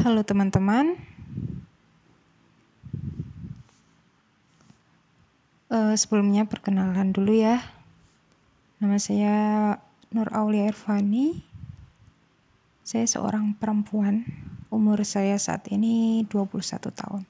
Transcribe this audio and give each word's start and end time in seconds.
Halo 0.00 0.24
teman-teman. 0.24 0.96
Uh, 5.68 5.92
sebelumnya 5.92 6.48
perkenalan 6.48 7.12
dulu 7.12 7.36
ya. 7.36 7.60
Nama 8.80 8.96
saya 8.96 9.36
Nur 10.08 10.32
Aulia 10.32 10.72
Irvani. 10.72 11.44
Saya 12.80 13.04
seorang 13.04 13.52
perempuan. 13.60 14.24
Umur 14.72 15.04
saya 15.04 15.36
saat 15.36 15.68
ini 15.68 16.24
21 16.32 16.80
tahun. 16.80 17.28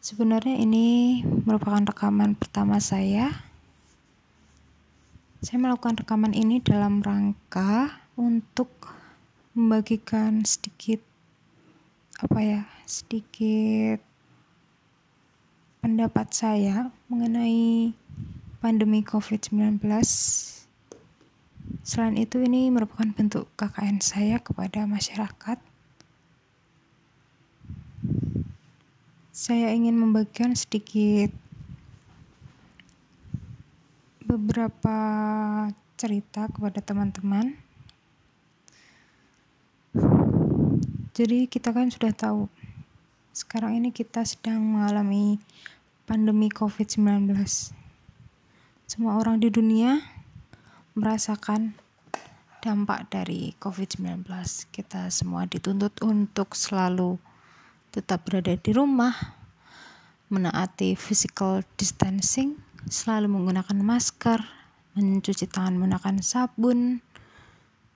Sebenarnya 0.00 0.56
ini 0.56 1.20
merupakan 1.20 1.84
rekaman 1.84 2.32
pertama 2.32 2.80
saya. 2.80 3.28
Saya 5.44 5.60
melakukan 5.60 6.00
rekaman 6.00 6.32
ini 6.32 6.64
dalam 6.64 7.04
rangka 7.04 8.00
untuk 8.16 8.99
membagikan 9.60 10.40
sedikit 10.48 11.04
apa 12.16 12.40
ya 12.40 12.60
sedikit 12.88 14.00
pendapat 15.84 16.32
saya 16.32 16.88
mengenai 17.12 17.92
pandemi 18.64 19.04
COVID-19. 19.04 19.80
Selain 21.84 22.16
itu 22.16 22.40
ini 22.40 22.72
merupakan 22.72 23.08
bentuk 23.12 23.48
KKN 23.56 24.00
saya 24.00 24.40
kepada 24.40 24.88
masyarakat. 24.88 25.60
Saya 29.32 29.72
ingin 29.72 29.96
membagikan 29.96 30.52
sedikit 30.52 31.32
beberapa 34.24 34.96
cerita 35.96 36.48
kepada 36.52 36.84
teman-teman 36.84 37.56
Jadi 41.10 41.50
kita 41.50 41.74
kan 41.74 41.90
sudah 41.90 42.14
tahu 42.14 42.46
sekarang 43.34 43.82
ini 43.82 43.90
kita 43.90 44.22
sedang 44.22 44.62
mengalami 44.62 45.42
pandemi 46.06 46.46
COVID-19. 46.46 47.34
Semua 48.86 49.18
orang 49.18 49.42
di 49.42 49.50
dunia 49.50 49.98
merasakan 50.94 51.74
dampak 52.62 53.10
dari 53.10 53.58
COVID-19. 53.58 54.22
Kita 54.70 55.10
semua 55.10 55.50
dituntut 55.50 55.98
untuk 56.04 56.54
selalu 56.54 57.18
tetap 57.90 58.30
berada 58.30 58.54
di 58.54 58.70
rumah, 58.70 59.14
menaati 60.30 60.94
physical 60.94 61.66
distancing, 61.74 62.54
selalu 62.86 63.26
menggunakan 63.26 63.78
masker, 63.82 64.46
mencuci 64.94 65.50
tangan 65.50 65.74
menggunakan 65.74 66.22
sabun, 66.22 67.02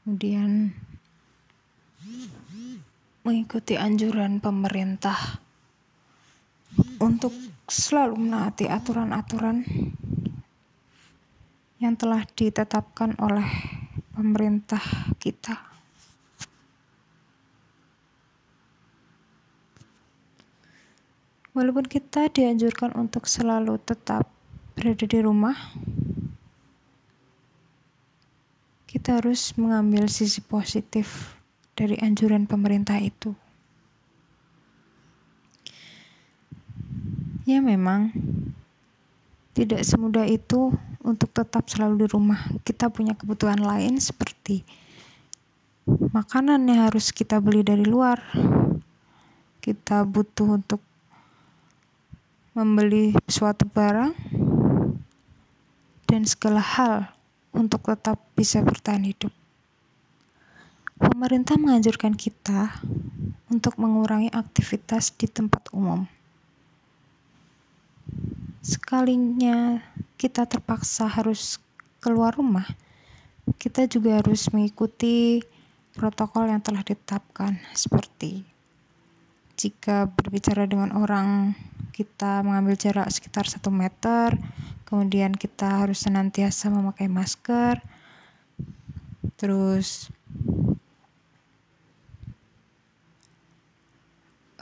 kemudian 0.03 0.75
mengikuti 3.25 3.81
anjuran 3.81 4.37
pemerintah 4.37 5.41
untuk 7.01 7.33
selalu 7.65 8.21
menaati 8.21 8.69
aturan-aturan 8.69 9.65
yang 11.81 11.97
telah 11.97 12.29
ditetapkan 12.37 13.17
oleh 13.17 13.49
pemerintah 14.13 14.85
kita. 15.17 15.57
Walaupun 21.57 21.87
kita 21.87 22.29
dianjurkan 22.29 22.93
untuk 22.93 23.25
selalu 23.25 23.81
tetap 23.81 24.29
berada 24.77 25.07
di 25.07 25.19
rumah, 25.23 25.55
kita 28.91 29.23
harus 29.23 29.55
mengambil 29.55 30.11
sisi 30.11 30.43
positif 30.43 31.34
dari 31.75 31.99
anjuran 31.99 32.47
pemerintah 32.47 32.99
itu. 33.03 33.35
Ya 37.45 37.61
memang 37.61 38.15
tidak 39.53 39.85
semudah 39.85 40.25
itu 40.25 40.73
untuk 41.05 41.31
tetap 41.31 41.69
selalu 41.69 42.07
di 42.07 42.07
rumah. 42.09 42.41
Kita 42.65 42.89
punya 42.89 43.13
kebutuhan 43.13 43.61
lain 43.61 44.01
seperti 44.01 44.65
makanan 45.87 46.65
yang 46.65 46.89
harus 46.89 47.13
kita 47.13 47.37
beli 47.39 47.61
dari 47.61 47.85
luar. 47.85 48.19
Kita 49.61 50.09
butuh 50.09 50.57
untuk 50.57 50.81
membeli 52.57 53.13
suatu 53.29 53.69
barang 53.69 54.15
dan 56.09 56.23
segala 56.25 56.63
hal 56.63 57.13
untuk 57.53 57.83
tetap 57.85 58.23
bisa 58.33 58.65
bertahan 58.65 59.05
hidup. 59.05 59.44
Pemerintah 61.05 61.61
menganjurkan 61.61 62.17
kita 62.17 62.81
untuk 63.53 63.77
mengurangi 63.77 64.33
aktivitas 64.33 65.13
di 65.13 65.29
tempat 65.29 65.69
umum. 65.77 66.09
Sekalinya 68.65 69.85
kita 70.17 70.49
terpaksa 70.49 71.05
harus 71.05 71.61
keluar 72.01 72.33
rumah, 72.33 72.65
kita 73.61 73.85
juga 73.85 74.25
harus 74.25 74.49
mengikuti 74.49 75.45
protokol 75.93 76.49
yang 76.49 76.65
telah 76.65 76.81
ditetapkan 76.81 77.61
seperti 77.77 78.55
jika 79.55 80.11
berbicara 80.11 80.67
dengan 80.67 80.91
orang 80.93 81.55
kita 81.95 82.43
mengambil 82.43 82.75
jarak 82.75 83.07
sekitar 83.09 83.47
satu 83.47 83.71
meter 83.71 84.35
kemudian 84.83 85.31
kita 85.31 85.87
harus 85.87 86.03
senantiasa 86.03 86.69
memakai 86.69 87.07
masker 87.07 87.79
terus 89.39 90.11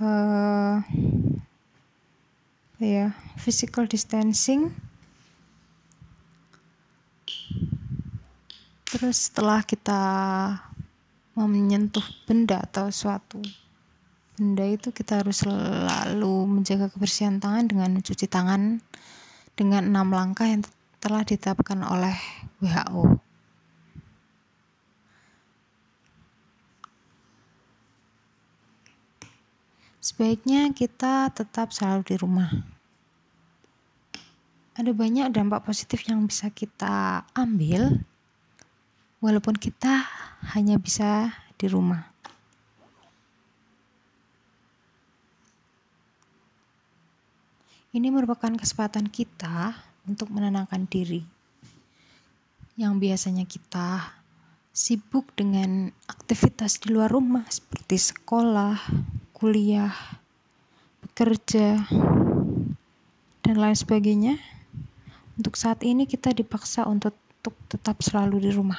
uh, 0.02 0.82
ya 2.82 3.14
physical 3.38 3.86
distancing 3.86 4.74
terus 8.90 9.30
setelah 9.30 9.62
kita 9.62 10.02
menyentuh 11.38 12.04
benda 12.28 12.60
atau 12.66 12.92
suatu 12.92 13.40
benda 14.36 14.66
itu 14.66 14.90
kita 14.90 15.22
harus 15.22 15.46
selalu 15.46 16.60
menjaga 16.60 16.90
kebersihan 16.90 17.38
tangan 17.38 17.70
dengan 17.70 17.94
mencuci 17.96 18.26
tangan 18.26 18.82
dengan 19.54 19.86
enam 19.86 20.10
langkah 20.12 20.50
yang 20.50 20.66
telah 20.98 21.22
ditetapkan 21.26 21.82
oleh 21.82 22.14
WHO. 22.62 23.31
Sebaiknya 30.12 30.68
kita 30.76 31.32
tetap 31.32 31.72
selalu 31.72 32.04
di 32.04 32.16
rumah. 32.20 32.52
Ada 34.76 34.92
banyak 34.92 35.32
dampak 35.32 35.64
positif 35.64 36.04
yang 36.04 36.28
bisa 36.28 36.52
kita 36.52 37.24
ambil, 37.32 38.04
walaupun 39.24 39.56
kita 39.56 40.04
hanya 40.52 40.76
bisa 40.76 41.32
di 41.56 41.64
rumah. 41.64 42.12
Ini 47.96 48.12
merupakan 48.12 48.52
kesempatan 48.52 49.08
kita 49.08 49.80
untuk 50.04 50.28
menenangkan 50.28 50.84
diri. 50.92 51.24
Yang 52.76 52.94
biasanya 53.00 53.48
kita 53.48 54.12
sibuk 54.76 55.32
dengan 55.32 55.88
aktivitas 56.04 56.84
di 56.84 56.92
luar 56.92 57.08
rumah 57.08 57.48
seperti 57.48 57.96
sekolah, 57.96 58.76
kuliah, 59.42 59.90
bekerja, 61.02 61.82
dan 63.42 63.56
lain 63.58 63.74
sebagainya. 63.74 64.38
Untuk 65.34 65.58
saat 65.58 65.82
ini 65.82 66.06
kita 66.06 66.30
dipaksa 66.30 66.86
untuk, 66.86 67.10
untuk 67.42 67.58
tetap 67.66 67.98
selalu 68.06 68.38
di 68.38 68.54
rumah. 68.54 68.78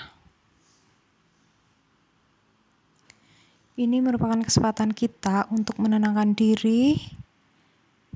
Ini 3.76 4.00
merupakan 4.00 4.40
kesempatan 4.40 4.96
kita 4.96 5.52
untuk 5.52 5.76
menenangkan 5.84 6.32
diri, 6.32 6.96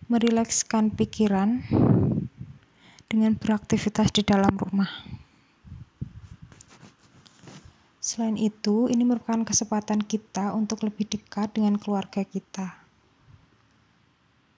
merilekskan 0.07 0.95
pikiran 0.95 1.67
dengan 3.11 3.35
beraktivitas 3.35 4.07
di 4.15 4.23
dalam 4.23 4.55
rumah. 4.55 5.16
Selain 8.07 8.39
itu, 8.39 8.87
ini 8.87 9.03
merupakan 9.03 9.43
kesempatan 9.43 9.99
kita 9.99 10.55
untuk 10.55 10.87
lebih 10.87 11.11
dekat 11.11 11.51
dengan 11.51 11.75
keluarga 11.75 12.23
kita. 12.23 12.79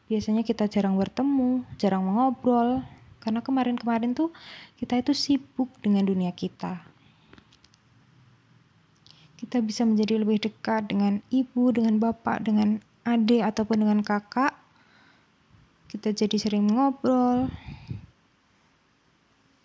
Biasanya 0.06 0.46
kita 0.46 0.70
jarang 0.70 0.94
bertemu, 1.02 1.66
jarang 1.82 2.06
mengobrol, 2.06 2.86
karena 3.18 3.42
kemarin-kemarin 3.42 4.14
tuh 4.14 4.30
kita 4.78 5.02
itu 5.02 5.18
sibuk 5.18 5.66
dengan 5.82 6.06
dunia 6.06 6.30
kita. 6.30 6.86
Kita 9.42 9.66
bisa 9.66 9.82
menjadi 9.82 10.22
lebih 10.22 10.46
dekat 10.46 10.86
dengan 10.86 11.26
ibu, 11.34 11.74
dengan 11.74 11.98
bapak, 11.98 12.46
dengan 12.46 12.78
adik 13.02 13.50
ataupun 13.50 13.82
dengan 13.82 14.06
kakak. 14.06 14.54
Kita 15.90 16.14
jadi 16.14 16.38
sering 16.38 16.70
mengobrol, 16.70 17.50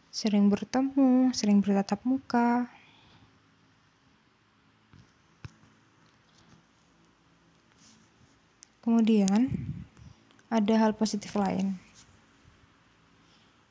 sering 0.08 0.48
bertemu, 0.48 1.36
sering 1.36 1.60
bertatap 1.60 2.00
muka. 2.08 2.72
Kemudian, 8.84 9.48
ada 10.52 10.74
hal 10.76 10.92
positif 10.92 11.32
lain. 11.40 11.80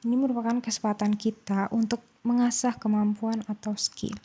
Ini 0.01 0.17
merupakan 0.17 0.57
kesempatan 0.57 1.13
kita 1.13 1.69
untuk 1.69 2.01
mengasah 2.25 2.73
kemampuan 2.73 3.45
atau 3.45 3.77
skill. 3.77 4.17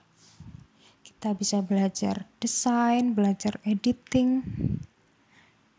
Kita 1.05 1.37
bisa 1.37 1.61
belajar 1.61 2.25
desain, 2.41 3.13
belajar 3.13 3.61
editing. 3.69 4.41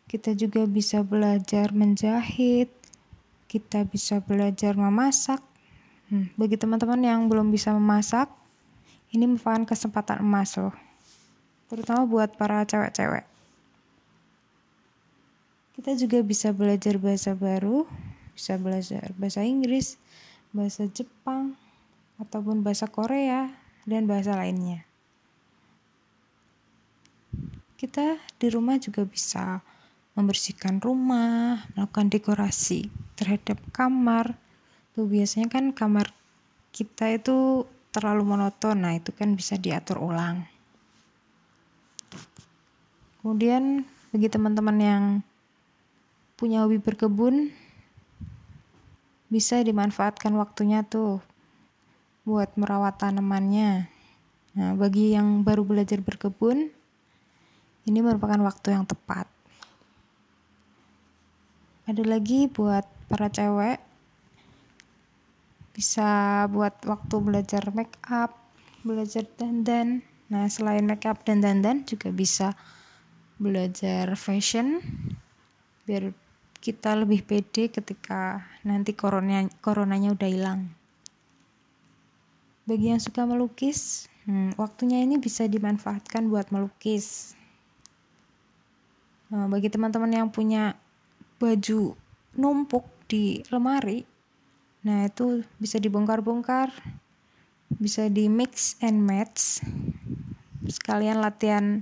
Kita 0.06 0.38
juga 0.38 0.70
bisa 0.70 1.02
belajar 1.02 1.74
menjahit. 1.74 2.70
Kita 3.50 3.90
bisa 3.90 4.22
belajar 4.22 4.78
memasak. 4.78 5.42
Hmm, 6.14 6.30
bagi 6.38 6.54
teman-teman 6.54 7.02
yang 7.02 7.26
belum 7.26 7.50
bisa 7.50 7.74
memasak, 7.74 8.30
ini 9.10 9.26
merupakan 9.26 9.66
kesempatan 9.74 10.22
emas 10.22 10.54
loh. 10.54 10.78
Terutama 11.66 12.06
buat 12.06 12.38
para 12.38 12.62
cewek-cewek. 12.62 13.39
Kita 15.80 15.96
juga 15.96 16.20
bisa 16.20 16.52
belajar 16.52 17.00
bahasa 17.00 17.32
baru, 17.32 17.88
bisa 18.36 18.60
belajar 18.60 19.16
bahasa 19.16 19.48
Inggris, 19.48 19.96
bahasa 20.52 20.92
Jepang, 20.92 21.56
ataupun 22.20 22.60
bahasa 22.60 22.84
Korea, 22.92 23.48
dan 23.88 24.04
bahasa 24.04 24.36
lainnya. 24.36 24.84
Kita 27.80 28.20
di 28.36 28.52
rumah 28.52 28.76
juga 28.76 29.08
bisa 29.08 29.64
membersihkan 30.20 30.84
rumah, 30.84 31.64
melakukan 31.72 32.12
dekorasi 32.12 32.92
terhadap 33.16 33.64
kamar. 33.72 34.36
Tuh 34.92 35.08
biasanya 35.08 35.48
kan 35.48 35.72
kamar 35.72 36.12
kita 36.76 37.08
itu 37.08 37.64
terlalu 37.96 38.36
monoton, 38.36 38.84
nah 38.84 39.00
itu 39.00 39.16
kan 39.16 39.32
bisa 39.32 39.56
diatur 39.56 40.04
ulang. 40.04 40.44
Kemudian 43.24 43.88
bagi 44.12 44.28
teman-teman 44.28 44.76
yang 44.76 45.04
punya 46.40 46.64
hobi 46.64 46.80
berkebun 46.80 47.52
bisa 49.28 49.60
dimanfaatkan 49.60 50.32
waktunya 50.40 50.88
tuh 50.88 51.20
buat 52.24 52.56
merawat 52.56 52.96
tanamannya. 53.04 53.92
Nah, 54.56 54.72
bagi 54.80 55.12
yang 55.20 55.44
baru 55.44 55.68
belajar 55.68 56.00
berkebun, 56.00 56.72
ini 57.84 58.00
merupakan 58.00 58.40
waktu 58.40 58.72
yang 58.72 58.88
tepat. 58.88 59.28
Ada 61.84 62.08
lagi 62.08 62.48
buat 62.48 62.88
para 63.12 63.28
cewek 63.28 63.84
bisa 65.76 66.44
buat 66.48 66.76
waktu 66.88 67.16
belajar 67.20 67.68
make 67.76 68.00
up, 68.08 68.32
belajar 68.88 69.28
dandan. 69.36 70.08
Nah, 70.32 70.48
selain 70.48 70.88
make 70.88 71.04
up 71.04 71.20
dan 71.28 71.44
dandan 71.44 71.84
juga 71.84 72.16
bisa 72.16 72.56
belajar 73.40 74.16
fashion 74.20 74.80
biar 75.90 76.14
kita 76.60 76.92
lebih 77.00 77.24
pede 77.24 77.72
ketika 77.72 78.44
nanti 78.68 78.92
corona 78.92 79.48
coronanya 79.64 80.12
udah 80.12 80.30
hilang. 80.30 80.62
Bagi 82.68 82.92
yang 82.94 83.02
suka 83.02 83.24
melukis, 83.24 84.12
hmm, 84.28 84.60
waktunya 84.60 85.02
ini 85.02 85.18
bisa 85.18 85.48
dimanfaatkan 85.48 86.28
buat 86.28 86.52
melukis. 86.52 87.34
Nah, 89.32 89.48
bagi 89.48 89.72
teman-teman 89.72 90.12
yang 90.12 90.30
punya 90.30 90.76
baju 91.40 91.96
numpuk 92.36 92.86
di 93.10 93.42
lemari, 93.50 94.06
nah 94.86 95.08
itu 95.08 95.42
bisa 95.58 95.82
dibongkar-bongkar, 95.82 96.70
bisa 97.80 98.06
di 98.12 98.30
mix 98.30 98.78
and 98.84 99.02
match, 99.02 99.66
sekalian 100.68 101.24
latihan 101.24 101.82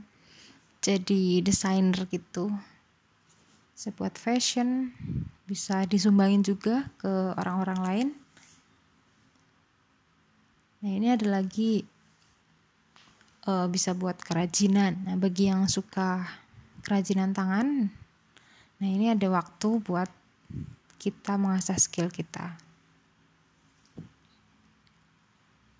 jadi 0.79 1.43
desainer 1.43 2.07
gitu 2.07 2.53
bisa 3.77 3.93
buat 3.93 4.17
fashion 4.17 4.89
bisa 5.45 5.85
disumbangin 5.85 6.41
juga 6.41 6.89
ke 6.97 7.37
orang-orang 7.37 7.79
lain. 7.85 8.07
Nah 10.81 10.91
ini 10.97 11.13
ada 11.13 11.29
lagi 11.29 11.85
uh, 13.45 13.69
bisa 13.69 13.93
buat 13.93 14.17
kerajinan. 14.17 15.05
Nah 15.05 15.13
bagi 15.13 15.53
yang 15.53 15.69
suka 15.69 16.25
kerajinan 16.81 17.37
tangan 17.37 17.93
nah 18.81 18.89
ini 18.89 19.13
ada 19.13 19.29
waktu 19.29 19.77
buat 19.85 20.09
kita 20.97 21.37
mengasah 21.37 21.77
skill 21.77 22.09
kita. 22.09 22.57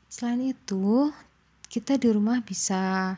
Selain 0.05 0.53
itu 0.53 1.09
kita 1.65 1.97
di 1.97 2.13
rumah 2.13 2.45
bisa 2.45 3.17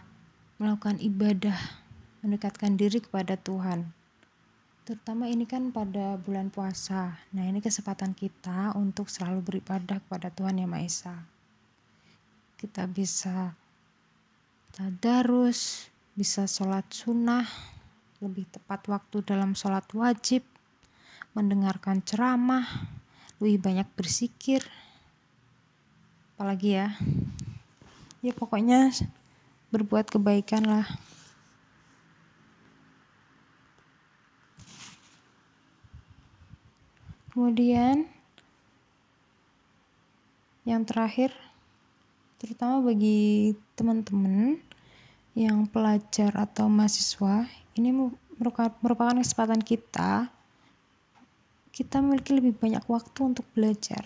melakukan 0.55 1.03
ibadah 1.03 1.83
mendekatkan 2.23 2.79
diri 2.79 3.03
kepada 3.03 3.35
Tuhan 3.35 3.98
Terutama 4.89 5.29
ini 5.29 5.45
kan 5.45 5.69
pada 5.69 6.17
bulan 6.17 6.49
puasa. 6.49 7.13
Nah, 7.37 7.45
ini 7.45 7.61
kesempatan 7.61 8.17
kita 8.17 8.73
untuk 8.73 9.05
selalu 9.05 9.45
beribadah 9.45 10.01
kepada 10.01 10.33
Tuhan 10.33 10.57
Yang 10.57 10.65
Maha 10.73 10.81
Esa. 10.81 11.15
Kita 12.57 12.89
bisa 12.89 13.53
tadarus, 14.73 15.93
bisa 16.17 16.49
sholat 16.49 16.89
sunnah, 16.89 17.45
lebih 18.17 18.49
tepat 18.49 18.89
waktu 18.89 19.21
dalam 19.21 19.53
sholat 19.53 19.85
wajib, 19.93 20.41
mendengarkan 21.37 22.01
ceramah, 22.01 22.65
lebih 23.37 23.61
banyak 23.61 23.85
bersikir. 23.93 24.65
Apalagi 26.33 26.81
ya, 26.81 26.97
ya 28.25 28.33
pokoknya 28.33 28.89
berbuat 29.69 30.09
kebaikan 30.09 30.65
lah. 30.65 30.89
Kemudian 37.39 38.03
yang 40.67 40.83
terakhir 40.83 41.31
terutama 42.35 42.83
bagi 42.83 43.55
teman-teman 43.79 44.59
yang 45.39 45.63
pelajar 45.63 46.35
atau 46.35 46.67
mahasiswa 46.67 47.47
ini 47.79 47.95
merupakan 48.35 49.15
kesempatan 49.23 49.63
kita 49.63 50.27
kita 51.71 52.03
memiliki 52.03 52.35
lebih 52.35 52.59
banyak 52.59 52.83
waktu 52.91 53.19
untuk 53.23 53.47
belajar. 53.55 54.03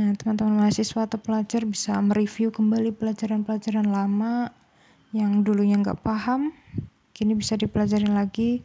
Nah, 0.00 0.16
teman-teman 0.16 0.64
mahasiswa 0.64 1.04
atau 1.04 1.20
pelajar 1.20 1.68
bisa 1.68 1.92
mereview 2.00 2.48
kembali 2.48 2.96
pelajaran-pelajaran 2.96 3.84
lama 3.84 4.48
yang 5.12 5.44
dulunya 5.44 5.76
nggak 5.76 6.00
paham 6.00 6.56
kini 7.20 7.36
bisa 7.36 7.60
dipelajari 7.60 8.08
lagi. 8.08 8.64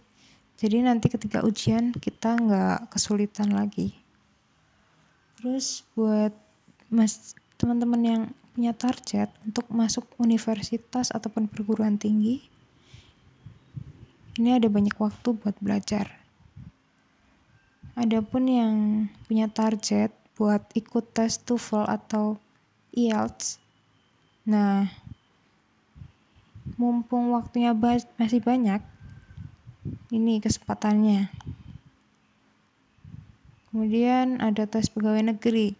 Jadi 0.55 0.79
nanti 0.79 1.11
ketika 1.11 1.43
ujian 1.43 1.91
kita 1.91 2.39
nggak 2.39 2.87
kesulitan 2.87 3.51
lagi. 3.51 3.91
Terus 5.35 5.83
buat 5.91 6.31
mas 6.87 7.35
teman-teman 7.59 8.01
yang 8.07 8.21
punya 8.55 8.71
target 8.71 9.27
untuk 9.43 9.67
masuk 9.67 10.07
universitas 10.15 11.11
ataupun 11.11 11.51
perguruan 11.51 11.99
tinggi 11.99 12.55
ini 14.35 14.55
ada 14.55 14.67
banyak 14.67 14.95
waktu 14.99 15.35
buat 15.35 15.55
belajar. 15.63 16.11
Adapun 17.95 18.51
yang 18.51 18.75
punya 19.27 19.47
target 19.47 20.11
buat 20.35 20.67
ikut 20.75 21.15
tes 21.15 21.39
TOEFL 21.43 21.87
atau 21.87 22.35
IELTS 22.91 23.59
nah 24.45 24.85
mumpung 26.75 27.31
waktunya 27.31 27.71
masih 28.19 28.43
banyak, 28.43 28.83
ini 30.11 30.39
kesempatannya. 30.43 31.31
Kemudian 33.71 34.39
ada 34.39 34.63
tes 34.67 34.87
pegawai 34.87 35.35
negeri. 35.35 35.75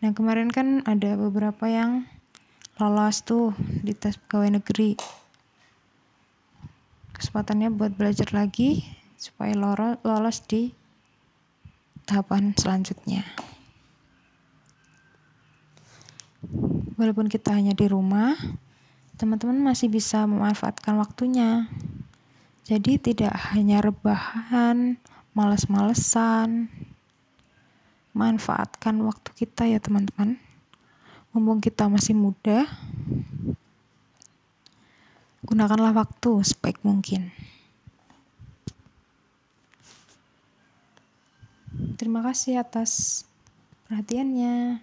Nah 0.00 0.16
kemarin 0.16 0.48
kan 0.48 0.80
ada 0.88 1.16
beberapa 1.16 1.68
yang 1.68 2.08
lolos 2.80 3.20
tuh 3.20 3.52
di 3.84 3.92
tes 3.92 4.16
pegawai 4.16 4.60
negeri. 4.60 4.96
Kesempatannya 7.14 7.68
buat 7.68 7.94
belajar 7.94 8.32
lagi 8.32 8.84
supaya 9.20 9.54
lolos 10.00 10.40
di 10.44 10.72
tahapan 12.04 12.52
selanjutnya. 12.56 13.24
Walaupun 17.00 17.32
kita 17.32 17.56
hanya 17.56 17.72
di 17.72 17.88
rumah, 17.88 18.36
teman-teman 19.14 19.72
masih 19.72 19.86
bisa 19.90 20.26
memanfaatkan 20.26 20.98
waktunya. 20.98 21.70
Jadi 22.64 22.96
tidak 22.96 23.34
hanya 23.52 23.84
rebahan, 23.84 24.96
males-malesan. 25.36 26.72
Manfaatkan 28.14 28.94
waktu 29.02 29.30
kita 29.34 29.66
ya 29.66 29.82
teman-teman. 29.82 30.38
Mumpung 31.34 31.58
kita 31.58 31.90
masih 31.90 32.14
muda, 32.14 32.62
gunakanlah 35.42 35.92
waktu 35.92 36.30
sebaik 36.46 36.78
mungkin. 36.86 37.34
Terima 41.98 42.22
kasih 42.22 42.62
atas 42.62 43.26
perhatiannya. 43.90 44.78